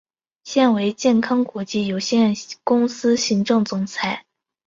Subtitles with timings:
[0.43, 4.25] 现为健康国际有限公司行政总裁。